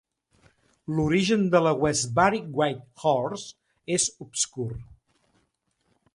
L"origen 0.93 1.43
de 1.55 1.61
la 1.65 1.73
Westbury 1.83 2.41
White 2.61 3.05
Horse 3.05 3.95
és 3.99 4.09
obscur. 4.27 4.69